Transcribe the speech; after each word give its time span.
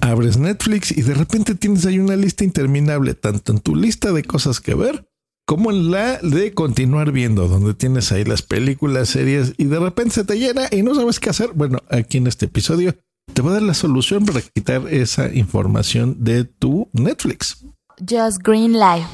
Abres 0.00 0.38
Netflix 0.38 0.90
y 0.90 1.02
de 1.02 1.14
repente 1.14 1.54
tienes 1.54 1.86
ahí 1.86 1.98
una 1.98 2.16
lista 2.16 2.44
interminable, 2.44 3.14
tanto 3.14 3.52
en 3.52 3.60
tu 3.60 3.76
lista 3.76 4.12
de 4.12 4.24
cosas 4.24 4.60
que 4.60 4.74
ver 4.74 5.06
como 5.50 5.72
en 5.72 5.90
la 5.90 6.18
de 6.18 6.54
continuar 6.54 7.10
viendo, 7.10 7.48
donde 7.48 7.74
tienes 7.74 8.12
ahí 8.12 8.22
las 8.22 8.42
películas, 8.42 9.08
series 9.08 9.54
y 9.56 9.64
de 9.64 9.80
repente 9.80 10.14
se 10.14 10.24
te 10.24 10.38
llena 10.38 10.68
y 10.70 10.82
no 10.82 10.94
sabes 10.94 11.18
qué 11.18 11.30
hacer. 11.30 11.50
Bueno, 11.54 11.80
aquí 11.90 12.18
en 12.18 12.28
este 12.28 12.46
episodio 12.46 12.94
te 13.34 13.42
voy 13.42 13.50
a 13.50 13.54
dar 13.54 13.62
la 13.62 13.74
solución 13.74 14.24
para 14.24 14.42
quitar 14.42 14.86
esa 14.88 15.28
información 15.34 16.22
de 16.22 16.44
tu 16.44 16.88
Netflix. 16.92 17.64
Just 17.98 18.38
Green 18.44 18.74
Life, 18.74 19.08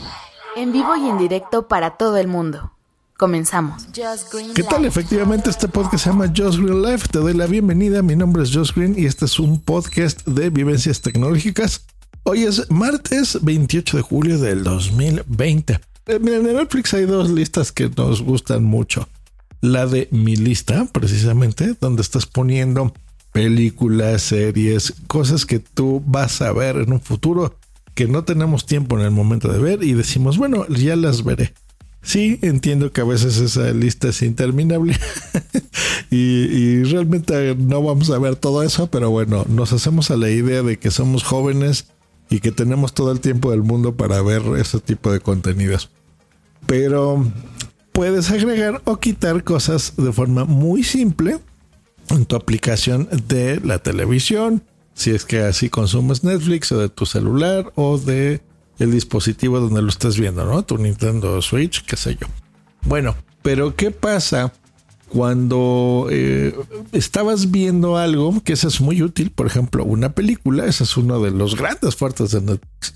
en 0.56 0.72
vivo 0.72 0.94
y 0.96 1.08
en 1.08 1.16
directo 1.16 1.68
para 1.68 1.96
todo 1.96 2.18
el 2.18 2.28
mundo. 2.28 2.75
Comenzamos. 3.16 3.86
¿Qué 4.54 4.62
tal? 4.62 4.84
Efectivamente, 4.84 5.48
este 5.48 5.68
podcast 5.68 6.04
se 6.04 6.10
llama 6.10 6.30
Just 6.36 6.58
Green 6.58 6.82
Life. 6.82 7.08
Te 7.10 7.18
doy 7.18 7.32
la 7.32 7.46
bienvenida. 7.46 8.02
Mi 8.02 8.14
nombre 8.14 8.42
es 8.42 8.54
Just 8.54 8.76
Green 8.76 8.94
y 8.94 9.06
este 9.06 9.24
es 9.24 9.38
un 9.38 9.58
podcast 9.58 10.26
de 10.26 10.50
vivencias 10.50 11.00
tecnológicas. 11.00 11.86
Hoy 12.24 12.42
es 12.42 12.70
martes 12.70 13.38
28 13.42 13.96
de 13.96 14.02
julio 14.02 14.38
del 14.38 14.64
2020. 14.64 15.80
Eh, 16.06 16.18
miren, 16.18 16.46
en 16.46 16.56
Netflix 16.56 16.92
hay 16.92 17.06
dos 17.06 17.30
listas 17.30 17.72
que 17.72 17.88
nos 17.88 18.20
gustan 18.20 18.64
mucho. 18.64 19.08
La 19.62 19.86
de 19.86 20.08
mi 20.10 20.36
lista, 20.36 20.84
precisamente, 20.92 21.74
donde 21.80 22.02
estás 22.02 22.26
poniendo 22.26 22.92
películas, 23.32 24.20
series, 24.20 24.92
cosas 25.06 25.46
que 25.46 25.58
tú 25.58 26.02
vas 26.04 26.42
a 26.42 26.52
ver 26.52 26.76
en 26.76 26.92
un 26.92 27.00
futuro 27.00 27.56
que 27.94 28.06
no 28.06 28.24
tenemos 28.24 28.66
tiempo 28.66 28.98
en 28.98 29.06
el 29.06 29.10
momento 29.10 29.50
de 29.50 29.58
ver 29.58 29.82
y 29.82 29.94
decimos, 29.94 30.36
bueno, 30.36 30.66
ya 30.68 30.96
las 30.96 31.24
veré. 31.24 31.54
Sí, 32.06 32.38
entiendo 32.42 32.92
que 32.92 33.00
a 33.00 33.04
veces 33.04 33.38
esa 33.38 33.72
lista 33.72 34.10
es 34.10 34.22
interminable 34.22 34.96
y, 36.12 36.84
realmente 36.84 37.56
no 37.56 37.82
vamos 37.82 38.10
a 38.10 38.18
ver 38.20 38.36
todo 38.36 38.62
eso, 38.62 38.86
pero 38.86 39.10
bueno, 39.10 39.44
nos 39.48 39.72
hacemos 39.72 40.12
a 40.12 40.16
la 40.16 40.30
idea 40.30 40.62
de 40.62 40.78
que 40.78 40.92
somos 40.92 41.24
jóvenes 41.24 41.88
y 42.30 42.38
que 42.38 42.52
tenemos 42.52 42.94
todo 42.94 43.10
el 43.10 43.18
tiempo 43.18 43.50
del 43.50 43.64
mundo 43.64 43.96
para 43.96 44.22
ver 44.22 44.42
ese 44.56 44.78
tipo 44.78 45.10
de 45.10 45.18
contenidos. 45.18 45.90
Pero 46.66 47.26
puedes 47.90 48.30
agregar 48.30 48.80
o 48.84 48.98
quitar 48.98 49.42
cosas 49.42 49.94
de 49.96 50.12
forma 50.12 50.44
muy 50.44 50.84
simple 50.84 51.40
en 52.10 52.24
tu 52.24 52.36
aplicación 52.36 53.08
de 53.26 53.60
la 53.64 53.80
televisión, 53.80 54.62
si 54.94 55.10
es 55.10 55.24
que 55.24 55.40
así 55.40 55.70
consumes 55.70 56.22
Netflix 56.22 56.70
o 56.70 56.78
de 56.78 56.88
tu 56.88 57.04
celular 57.04 57.72
o 57.74 57.98
de 57.98 58.42
el 58.78 58.90
dispositivo 58.90 59.60
donde 59.60 59.82
lo 59.82 59.88
estás 59.88 60.18
viendo, 60.18 60.44
¿no? 60.44 60.64
Tu 60.64 60.78
Nintendo 60.78 61.40
Switch, 61.42 61.84
qué 61.84 61.96
sé 61.96 62.16
yo. 62.20 62.26
Bueno, 62.82 63.16
pero 63.42 63.74
¿qué 63.74 63.90
pasa 63.90 64.52
cuando 65.08 66.08
eh, 66.10 66.54
estabas 66.92 67.50
viendo 67.50 67.96
algo 67.96 68.42
que 68.42 68.52
eso 68.52 68.68
es 68.68 68.80
muy 68.80 69.02
útil? 69.02 69.30
Por 69.30 69.46
ejemplo, 69.46 69.84
una 69.84 70.12
película, 70.12 70.66
ese 70.66 70.84
es 70.84 70.96
uno 70.96 71.20
de 71.20 71.30
los 71.30 71.56
grandes 71.56 71.96
fuertes 71.96 72.32
de 72.32 72.40
Netflix. 72.40 72.94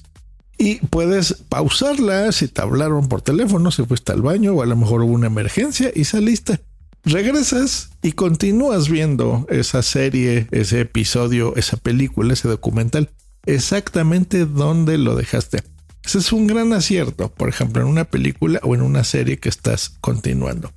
Y 0.59 0.77
puedes 0.87 1.35
pausarla 1.49 2.31
si 2.33 2.47
te 2.47 2.61
hablaron 2.61 3.09
por 3.09 3.23
teléfono, 3.23 3.71
si 3.71 3.83
fuiste 3.85 4.13
al 4.13 4.21
baño 4.21 4.53
o 4.53 4.63
a 4.63 4.67
lo 4.67 4.77
mejor 4.77 5.03
hubo 5.03 5.13
una 5.13 5.29
emergencia 5.29 5.91
y 5.95 6.05
saliste. 6.05 6.61
Regresas 7.03 7.91
y 8.03 8.13
continúas 8.13 8.91
viendo 8.91 9.47
esa 9.49 9.83
serie, 9.83 10.49
ese 10.51 10.81
episodio, 10.81 11.57
esa 11.57 11.79
película, 11.79 12.35
ese 12.35 12.47
documental 12.47 13.09
exactamente 13.47 14.47
donde 14.47 14.99
lo 14.99 15.15
dejaste. 15.15 15.63
Ese 16.05 16.19
es 16.19 16.33
un 16.33 16.47
gran 16.47 16.73
acierto, 16.73 17.31
por 17.31 17.49
ejemplo, 17.49 17.83
en 17.83 17.89
una 17.89 18.05
película 18.05 18.61
o 18.63 18.75
en 18.75 18.83
una 18.83 19.05
serie 19.05 19.39
que 19.39 19.49
estás 19.49 19.91
continuando. 20.01 20.73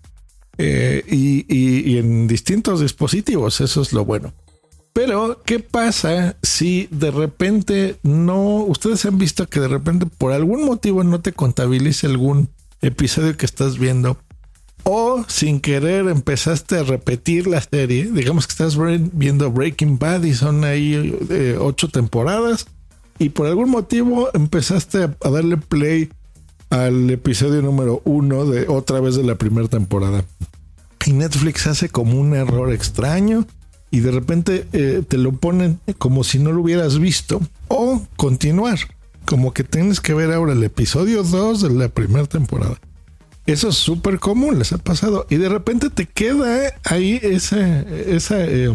Eh, 0.57 1.03
y, 1.09 1.97
en 1.97 2.27
distintos 2.27 2.81
dispositivos, 2.81 3.61
eso 3.61 3.81
es 3.81 3.93
lo 3.93 4.05
bueno. 4.05 4.33
Pero, 4.93 5.41
¿qué 5.43 5.59
pasa 5.59 6.37
si 6.43 6.87
de 6.91 7.09
repente 7.09 7.95
no, 8.03 8.57
ustedes 8.57 9.05
han 9.05 9.17
visto 9.17 9.47
que 9.47 9.59
de 9.59 9.67
repente 9.67 10.05
por 10.05 10.33
algún 10.33 10.65
motivo 10.65 11.03
no 11.03 11.19
te 11.21 11.33
contabilice 11.33 12.05
algún 12.05 12.49
episodio 12.81 13.35
que 13.35 13.47
estás 13.47 13.79
viendo? 13.79 14.19
O 14.83 15.23
sin 15.27 15.61
querer 15.61 16.07
empezaste 16.07 16.79
a 16.79 16.83
repetir 16.83 17.47
la 17.47 17.61
serie, 17.61 18.09
digamos 18.11 18.47
que 18.47 18.51
estás 18.51 18.77
viendo 19.13 19.49
Breaking 19.49 19.97
Bad 19.97 20.23
y 20.23 20.33
son 20.33 20.65
ahí 20.65 21.17
eh, 21.29 21.57
ocho 21.59 21.87
temporadas 21.87 22.67
y 23.17 23.29
por 23.29 23.47
algún 23.47 23.69
motivo 23.69 24.29
empezaste 24.33 25.03
a, 25.03 25.29
darle 25.29 25.57
play 25.57 26.09
al 26.69 27.09
episodio 27.09 27.61
número 27.61 28.01
uno 28.03 28.45
de 28.45 28.67
otra 28.67 28.99
vez 28.99 29.15
de 29.15 29.23
la 29.23 29.35
primera 29.35 29.67
temporada. 29.67 30.25
Y 31.05 31.13
Netflix 31.13 31.67
hace 31.67 31.89
como 31.89 32.19
un 32.19 32.33
error 32.35 32.73
extraño 32.73 33.45
y 33.91 33.99
de 34.01 34.11
repente 34.11 34.65
eh, 34.73 35.03
te 35.07 35.17
lo 35.17 35.33
ponen 35.33 35.79
como 35.97 36.23
si 36.23 36.39
no 36.39 36.51
lo 36.51 36.61
hubieras 36.61 36.99
visto 36.99 37.39
o 37.67 38.01
continuar, 38.17 38.79
como 39.25 39.53
que 39.53 39.63
tienes 39.63 40.01
que 40.01 40.13
ver 40.13 40.31
ahora 40.33 40.53
el 40.53 40.63
episodio 40.63 41.23
2 41.23 41.61
de 41.61 41.69
la 41.69 41.89
primera 41.89 42.25
temporada. 42.25 42.77
Eso 43.45 43.69
es 43.69 43.75
súper 43.75 44.19
común, 44.19 44.57
les 44.57 44.71
ha 44.71 44.77
pasado. 44.77 45.25
Y 45.29 45.35
de 45.35 45.49
repente 45.49 45.89
te 45.89 46.05
queda 46.05 46.73
ahí 46.85 47.19
esa, 47.21 47.81
esa 47.81 48.43
eh, 48.45 48.73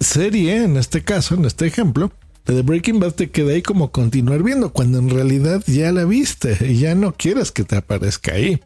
serie, 0.00 0.64
en 0.64 0.76
este 0.76 1.02
caso, 1.02 1.34
en 1.34 1.46
este 1.46 1.66
ejemplo, 1.66 2.12
de 2.44 2.62
Breaking 2.62 3.00
Bad 3.00 3.12
te 3.12 3.30
queda 3.30 3.52
ahí 3.52 3.62
como 3.62 3.90
continuar 3.92 4.42
viendo, 4.42 4.72
cuando 4.72 4.98
en 4.98 5.10
realidad 5.10 5.62
ya 5.66 5.92
la 5.92 6.04
viste 6.04 6.58
y 6.68 6.78
ya 6.78 6.94
no 6.94 7.14
quieres 7.14 7.52
que 7.52 7.64
te 7.64 7.76
aparezca 7.76 8.34
ahí 8.34 8.60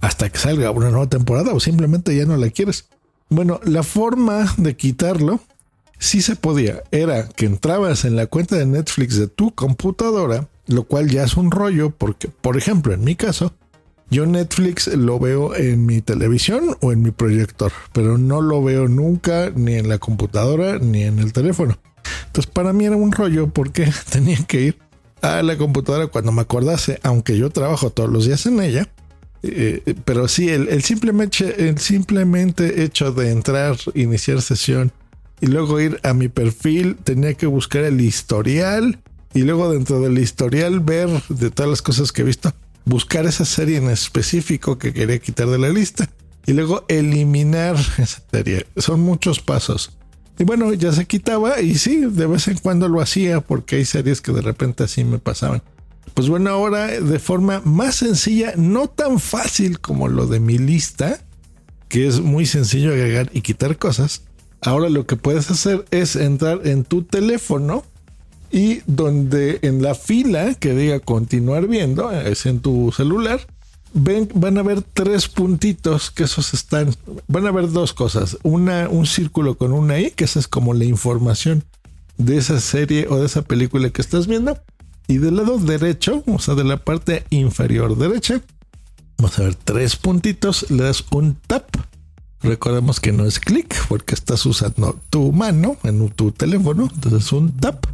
hasta 0.00 0.30
que 0.30 0.38
salga 0.38 0.70
una 0.70 0.90
nueva 0.90 1.08
temporada 1.08 1.52
o 1.52 1.60
simplemente 1.60 2.16
ya 2.16 2.24
no 2.24 2.36
la 2.36 2.50
quieres. 2.50 2.86
Bueno, 3.28 3.60
la 3.64 3.82
forma 3.82 4.54
de 4.56 4.76
quitarlo 4.76 5.40
sí 5.98 6.22
se 6.22 6.36
podía. 6.36 6.82
Era 6.90 7.28
que 7.28 7.46
entrabas 7.46 8.04
en 8.04 8.16
la 8.16 8.26
cuenta 8.26 8.56
de 8.56 8.66
Netflix 8.66 9.16
de 9.16 9.28
tu 9.28 9.54
computadora, 9.54 10.48
lo 10.66 10.84
cual 10.84 11.10
ya 11.10 11.24
es 11.24 11.36
un 11.36 11.50
rollo 11.50 11.90
porque, 11.90 12.28
por 12.28 12.56
ejemplo, 12.56 12.94
en 12.94 13.04
mi 13.04 13.16
caso, 13.16 13.52
yo 14.10 14.26
Netflix 14.26 14.86
lo 14.88 15.18
veo 15.18 15.54
en 15.54 15.84
mi 15.84 16.00
televisión 16.00 16.76
o 16.80 16.92
en 16.92 17.02
mi 17.02 17.10
proyector, 17.10 17.72
pero 17.92 18.16
no 18.16 18.40
lo 18.40 18.62
veo 18.62 18.88
nunca 18.88 19.50
ni 19.54 19.74
en 19.74 19.88
la 19.88 19.98
computadora 19.98 20.78
ni 20.78 21.02
en 21.02 21.18
el 21.18 21.32
teléfono. 21.32 21.78
Entonces 22.26 22.50
para 22.50 22.72
mí 22.72 22.86
era 22.86 22.96
un 22.96 23.12
rollo 23.12 23.48
porque 23.48 23.90
tenía 24.10 24.38
que 24.46 24.60
ir 24.62 24.78
a 25.20 25.42
la 25.42 25.56
computadora 25.56 26.06
cuando 26.06 26.32
me 26.32 26.42
acordase, 26.42 27.00
aunque 27.02 27.36
yo 27.36 27.50
trabajo 27.50 27.90
todos 27.90 28.10
los 28.10 28.26
días 28.26 28.46
en 28.46 28.60
ella. 28.60 28.88
Eh, 29.42 29.94
pero 30.04 30.26
sí, 30.26 30.48
el, 30.48 30.82
simplemente, 30.82 31.68
el 31.68 31.78
simplemente 31.78 32.82
hecho 32.82 33.12
de 33.12 33.30
entrar, 33.30 33.76
iniciar 33.94 34.42
sesión 34.42 34.90
y 35.40 35.46
luego 35.46 35.80
ir 35.80 36.00
a 36.02 36.12
mi 36.12 36.28
perfil, 36.28 36.96
tenía 36.96 37.34
que 37.34 37.46
buscar 37.46 37.84
el 37.84 38.00
historial 38.00 38.98
y 39.34 39.42
luego 39.42 39.72
dentro 39.72 40.00
del 40.00 40.18
historial 40.18 40.80
ver 40.80 41.08
de 41.28 41.50
todas 41.50 41.70
las 41.70 41.82
cosas 41.82 42.10
que 42.10 42.22
he 42.22 42.24
visto, 42.24 42.52
buscar 42.84 43.26
esa 43.26 43.44
serie 43.44 43.76
en 43.76 43.90
específico 43.90 44.78
que 44.78 44.92
quería 44.92 45.18
quitar 45.18 45.48
de 45.48 45.58
la 45.58 45.68
lista 45.68 46.08
y 46.46 46.52
luego 46.52 46.84
eliminar 46.88 47.76
esa 47.98 48.22
serie. 48.30 48.66
Son 48.76 49.00
muchos 49.00 49.40
pasos. 49.40 49.92
Y 50.38 50.44
bueno, 50.44 50.72
ya 50.72 50.92
se 50.92 51.04
quitaba 51.04 51.60
y 51.60 51.76
sí, 51.76 52.06
de 52.06 52.26
vez 52.26 52.48
en 52.48 52.58
cuando 52.58 52.88
lo 52.88 53.00
hacía 53.00 53.40
porque 53.40 53.76
hay 53.76 53.84
series 53.84 54.20
que 54.20 54.32
de 54.32 54.40
repente 54.40 54.84
así 54.84 55.04
me 55.04 55.18
pasaban. 55.18 55.62
Pues 56.14 56.28
bueno, 56.28 56.50
ahora 56.50 56.86
de 56.86 57.18
forma 57.18 57.60
más 57.64 57.96
sencilla, 57.96 58.54
no 58.56 58.88
tan 58.88 59.18
fácil 59.18 59.80
como 59.80 60.08
lo 60.08 60.26
de 60.26 60.40
mi 60.40 60.58
lista, 60.58 61.20
que 61.88 62.06
es 62.06 62.20
muy 62.20 62.46
sencillo 62.46 62.92
agregar 62.92 63.30
y 63.32 63.40
quitar 63.40 63.78
cosas. 63.78 64.22
Ahora 64.60 64.88
lo 64.88 65.06
que 65.06 65.16
puedes 65.16 65.50
hacer 65.50 65.84
es 65.90 66.16
entrar 66.16 66.66
en 66.66 66.84
tu 66.84 67.02
teléfono 67.02 67.84
y 68.50 68.80
donde 68.86 69.58
en 69.62 69.82
la 69.82 69.94
fila 69.94 70.54
que 70.54 70.74
diga 70.74 71.00
continuar 71.00 71.66
viendo, 71.66 72.10
es 72.10 72.46
en 72.46 72.60
tu 72.60 72.92
celular, 72.92 73.40
ven, 73.92 74.28
van 74.34 74.58
a 74.58 74.62
ver 74.62 74.82
tres 74.82 75.28
puntitos 75.28 76.10
que 76.10 76.24
esos 76.24 76.54
están, 76.54 76.94
van 77.26 77.46
a 77.46 77.52
ver 77.52 77.70
dos 77.70 77.92
cosas, 77.92 78.38
una, 78.42 78.88
un 78.88 79.06
círculo 79.06 79.56
con 79.56 79.72
una 79.72 79.98
I, 79.98 80.10
que 80.10 80.24
esa 80.24 80.38
es 80.38 80.48
como 80.48 80.74
la 80.74 80.84
información 80.84 81.64
de 82.16 82.38
esa 82.38 82.60
serie 82.60 83.06
o 83.08 83.18
de 83.18 83.26
esa 83.26 83.42
película 83.42 83.90
que 83.90 84.02
estás 84.02 84.26
viendo, 84.26 84.58
y 85.06 85.18
del 85.18 85.36
lado 85.36 85.58
derecho, 85.58 86.22
o 86.26 86.38
sea, 86.38 86.54
de 86.54 86.64
la 86.64 86.78
parte 86.78 87.24
inferior 87.30 87.96
derecha, 87.96 88.42
vamos 89.16 89.38
a 89.38 89.44
ver 89.44 89.54
tres 89.54 89.96
puntitos, 89.96 90.70
le 90.70 90.84
das 90.84 91.04
un 91.10 91.36
tap. 91.46 91.64
Recordemos 92.40 93.00
que 93.00 93.10
no 93.10 93.24
es 93.24 93.40
clic 93.40 93.74
porque 93.88 94.14
estás 94.14 94.46
usando 94.46 95.00
tu 95.10 95.32
mano 95.32 95.76
en 95.82 96.08
tu 96.10 96.30
teléfono, 96.30 96.88
entonces 96.94 97.24
es 97.24 97.32
un 97.32 97.56
tap 97.56 97.84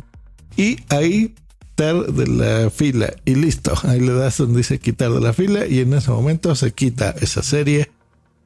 y 0.56 0.78
ahí 0.88 1.34
quitar 1.60 2.12
de 2.12 2.26
la 2.26 2.70
fila 2.70 3.12
y 3.24 3.34
listo. 3.34 3.72
Ahí 3.84 4.00
le 4.00 4.12
das 4.12 4.38
donde 4.38 4.58
dice 4.58 4.78
quitar 4.78 5.12
de 5.12 5.20
la 5.20 5.32
fila 5.32 5.66
y 5.66 5.80
en 5.80 5.94
ese 5.94 6.10
momento 6.10 6.54
se 6.54 6.72
quita 6.72 7.14
esa 7.20 7.42
serie 7.42 7.90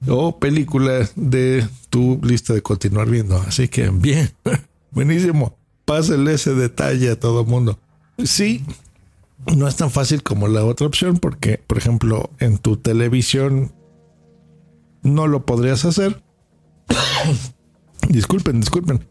o 0.06 0.38
película 0.38 1.08
de 1.16 1.66
tu 1.90 2.20
lista 2.22 2.54
de 2.54 2.62
continuar 2.62 3.08
viendo. 3.08 3.36
Así 3.36 3.68
que 3.68 3.90
bien, 3.90 4.30
buenísimo. 4.90 5.56
Pásale 5.84 6.34
ese 6.34 6.54
detalle 6.54 7.10
a 7.10 7.18
todo 7.18 7.44
mundo. 7.44 7.78
Sí, 8.24 8.64
no 9.56 9.68
es 9.68 9.76
tan 9.76 9.90
fácil 9.90 10.22
como 10.22 10.48
la 10.48 10.64
otra 10.64 10.86
opción 10.86 11.18
porque, 11.18 11.60
por 11.66 11.78
ejemplo, 11.78 12.30
en 12.40 12.58
tu 12.58 12.76
televisión 12.76 13.72
no 15.02 15.26
lo 15.26 15.46
podrías 15.46 15.84
hacer. 15.84 16.22
disculpen, 18.08 18.60
disculpen. 18.60 19.06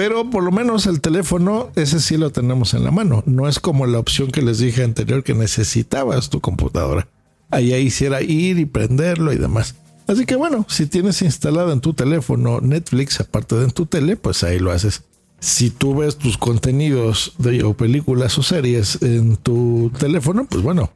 Pero 0.00 0.30
por 0.30 0.42
lo 0.42 0.50
menos 0.50 0.86
el 0.86 1.02
teléfono, 1.02 1.68
ese 1.76 2.00
sí 2.00 2.16
lo 2.16 2.30
tenemos 2.30 2.72
en 2.72 2.84
la 2.84 2.90
mano. 2.90 3.22
No 3.26 3.46
es 3.46 3.60
como 3.60 3.84
la 3.84 3.98
opción 3.98 4.30
que 4.30 4.40
les 4.40 4.58
dije 4.58 4.82
anterior 4.82 5.22
que 5.22 5.34
necesitabas 5.34 6.30
tu 6.30 6.40
computadora. 6.40 7.06
Allá 7.50 7.76
hiciera 7.76 8.22
ir 8.22 8.58
y 8.58 8.64
prenderlo 8.64 9.30
y 9.30 9.36
demás. 9.36 9.74
Así 10.06 10.24
que 10.24 10.36
bueno, 10.36 10.64
si 10.70 10.86
tienes 10.86 11.20
instalado 11.20 11.70
en 11.70 11.82
tu 11.82 11.92
teléfono 11.92 12.62
Netflix 12.62 13.20
aparte 13.20 13.56
de 13.56 13.64
en 13.64 13.72
tu 13.72 13.84
tele, 13.84 14.16
pues 14.16 14.42
ahí 14.42 14.58
lo 14.58 14.72
haces. 14.72 15.02
Si 15.38 15.68
tú 15.68 15.94
ves 15.94 16.16
tus 16.16 16.38
contenidos 16.38 17.34
de 17.36 17.62
o 17.62 17.74
películas 17.74 18.38
o 18.38 18.42
series 18.42 19.02
en 19.02 19.36
tu 19.36 19.92
teléfono, 19.98 20.46
pues 20.48 20.62
bueno, 20.62 20.90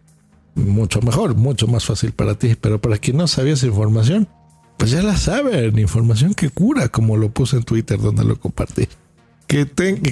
mucho 0.54 1.02
mejor, 1.02 1.34
mucho 1.34 1.66
más 1.66 1.84
fácil 1.84 2.12
para 2.12 2.38
ti. 2.38 2.56
Pero 2.58 2.80
para 2.80 2.96
quien 2.96 3.18
no 3.18 3.28
sabía 3.28 3.52
esa 3.52 3.66
información, 3.66 4.28
pues 4.76 4.90
ya 4.90 5.02
la 5.02 5.16
saben, 5.16 5.78
información 5.78 6.34
que 6.34 6.50
cura, 6.50 6.88
como 6.88 7.16
lo 7.16 7.30
puse 7.30 7.56
en 7.56 7.62
Twitter 7.62 7.98
donde 8.00 8.24
lo 8.24 8.38
compartí. 8.38 8.88
Que, 9.46 9.66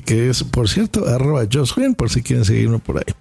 que 0.05 0.31
es, 0.31 0.45
por 0.45 0.69
cierto, 0.69 1.09
arroba 1.09 1.45
por 1.97 2.11
si 2.11 2.23
quieren 2.23 2.45
seguirme 2.45 2.79
por 2.79 2.99
ahí. 2.99 3.15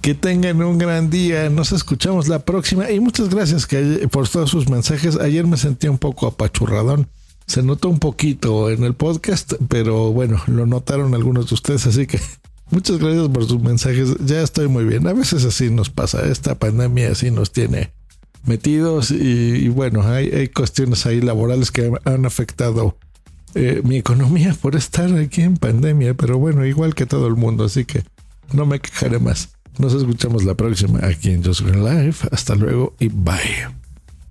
Que 0.00 0.14
tengan 0.14 0.62
un 0.62 0.78
gran 0.78 1.10
día. 1.10 1.50
Nos 1.50 1.72
escuchamos 1.72 2.28
la 2.28 2.38
próxima. 2.38 2.90
Y 2.90 3.00
muchas 3.00 3.28
gracias 3.28 3.68
por 4.10 4.28
todos 4.28 4.50
sus 4.50 4.68
mensajes. 4.70 5.16
Ayer 5.16 5.46
me 5.46 5.56
sentí 5.56 5.88
un 5.88 5.98
poco 5.98 6.26
apachurradón. 6.26 7.08
Se 7.46 7.62
notó 7.62 7.88
un 7.88 7.98
poquito 7.98 8.70
en 8.70 8.84
el 8.84 8.94
podcast, 8.94 9.54
pero 9.68 10.12
bueno, 10.12 10.40
lo 10.46 10.66
notaron 10.66 11.14
algunos 11.14 11.48
de 11.48 11.54
ustedes. 11.54 11.86
Así 11.86 12.06
que 12.06 12.20
muchas 12.70 12.98
gracias 12.98 13.28
por 13.28 13.46
sus 13.46 13.60
mensajes. 13.60 14.16
Ya 14.24 14.40
estoy 14.40 14.68
muy 14.68 14.84
bien. 14.84 15.06
A 15.06 15.12
veces 15.12 15.44
así 15.44 15.68
nos 15.68 15.90
pasa. 15.90 16.24
Esta 16.26 16.54
pandemia 16.54 17.12
así 17.12 17.30
nos 17.30 17.52
tiene 17.52 17.90
metidos. 18.44 19.10
Y, 19.10 19.68
bueno, 19.68 20.02
hay, 20.02 20.28
hay, 20.30 20.48
cuestiones 20.48 21.06
ahí 21.06 21.20
laborales 21.20 21.70
que 21.70 21.92
han 22.04 22.26
afectado 22.26 22.96
eh, 23.54 23.82
mi 23.84 23.96
economía 23.96 24.56
por 24.60 24.76
estar 24.76 25.12
aquí 25.16 25.42
en 25.42 25.56
pandemia. 25.56 26.14
Pero 26.14 26.38
bueno, 26.38 26.64
igual 26.66 26.94
que 26.94 27.06
todo 27.06 27.26
el 27.26 27.36
mundo. 27.36 27.64
Así 27.64 27.84
que 27.84 28.02
no 28.52 28.66
me 28.66 28.80
quejaré 28.80 29.18
más. 29.18 29.50
Nos 29.78 29.94
escuchamos 29.94 30.44
la 30.44 30.54
próxima 30.54 31.00
aquí 31.02 31.30
en 31.30 31.44
Just 31.44 31.62
Green 31.62 31.84
Life. 31.84 32.28
Hasta 32.32 32.54
luego 32.54 32.94
y 32.98 33.08
bye. 33.08 33.79